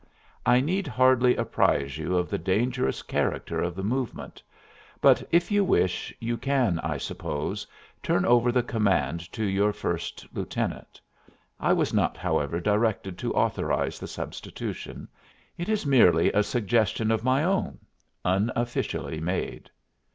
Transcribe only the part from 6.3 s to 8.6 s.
can, I suppose, turn over